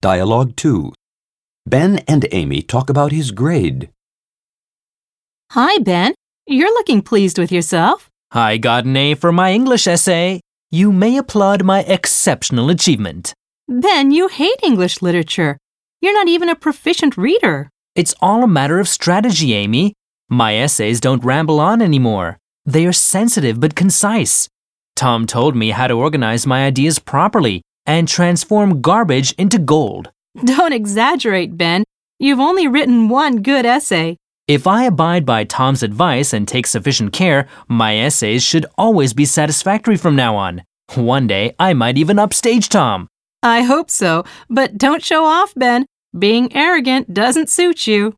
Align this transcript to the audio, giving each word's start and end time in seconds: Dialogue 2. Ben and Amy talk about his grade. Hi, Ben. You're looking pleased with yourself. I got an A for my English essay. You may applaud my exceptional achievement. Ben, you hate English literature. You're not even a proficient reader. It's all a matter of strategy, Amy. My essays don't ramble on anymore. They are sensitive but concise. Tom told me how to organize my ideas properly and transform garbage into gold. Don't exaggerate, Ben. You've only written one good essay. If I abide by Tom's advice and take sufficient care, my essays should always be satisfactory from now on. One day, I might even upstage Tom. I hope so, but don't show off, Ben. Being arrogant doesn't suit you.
Dialogue 0.00 0.54
2. 0.54 0.92
Ben 1.66 1.98
and 2.06 2.24
Amy 2.30 2.62
talk 2.62 2.88
about 2.88 3.10
his 3.10 3.32
grade. 3.32 3.90
Hi, 5.50 5.78
Ben. 5.78 6.14
You're 6.46 6.72
looking 6.72 7.02
pleased 7.02 7.36
with 7.36 7.50
yourself. 7.50 8.08
I 8.30 8.58
got 8.58 8.84
an 8.84 8.96
A 8.96 9.14
for 9.14 9.32
my 9.32 9.52
English 9.52 9.88
essay. 9.88 10.40
You 10.70 10.92
may 10.92 11.16
applaud 11.16 11.64
my 11.64 11.80
exceptional 11.80 12.70
achievement. 12.70 13.34
Ben, 13.68 14.12
you 14.12 14.28
hate 14.28 14.60
English 14.62 15.02
literature. 15.02 15.58
You're 16.00 16.14
not 16.14 16.28
even 16.28 16.48
a 16.48 16.54
proficient 16.54 17.16
reader. 17.16 17.68
It's 17.96 18.14
all 18.20 18.44
a 18.44 18.48
matter 18.48 18.78
of 18.78 18.86
strategy, 18.86 19.52
Amy. 19.52 19.94
My 20.28 20.54
essays 20.54 21.00
don't 21.00 21.24
ramble 21.24 21.58
on 21.58 21.82
anymore. 21.82 22.38
They 22.64 22.86
are 22.86 22.92
sensitive 22.92 23.58
but 23.58 23.74
concise. 23.74 24.48
Tom 24.94 25.26
told 25.26 25.56
me 25.56 25.70
how 25.70 25.88
to 25.88 25.94
organize 25.94 26.46
my 26.46 26.64
ideas 26.66 27.00
properly 27.00 27.62
and 27.88 28.06
transform 28.06 28.80
garbage 28.80 29.32
into 29.32 29.58
gold. 29.58 30.12
Don't 30.44 30.72
exaggerate, 30.72 31.56
Ben. 31.56 31.82
You've 32.20 32.38
only 32.38 32.68
written 32.68 33.08
one 33.08 33.42
good 33.42 33.66
essay. 33.66 34.16
If 34.46 34.66
I 34.66 34.84
abide 34.84 35.26
by 35.26 35.44
Tom's 35.44 35.82
advice 35.82 36.32
and 36.32 36.46
take 36.46 36.66
sufficient 36.66 37.12
care, 37.12 37.48
my 37.66 37.98
essays 37.98 38.42
should 38.42 38.66
always 38.76 39.12
be 39.12 39.24
satisfactory 39.24 39.96
from 39.96 40.14
now 40.16 40.36
on. 40.36 40.62
One 40.94 41.26
day, 41.26 41.54
I 41.58 41.74
might 41.74 41.98
even 41.98 42.18
upstage 42.18 42.68
Tom. 42.68 43.08
I 43.42 43.62
hope 43.62 43.90
so, 43.90 44.24
but 44.48 44.78
don't 44.78 45.04
show 45.04 45.24
off, 45.24 45.52
Ben. 45.54 45.86
Being 46.18 46.54
arrogant 46.56 47.12
doesn't 47.12 47.50
suit 47.50 47.86
you. 47.86 48.14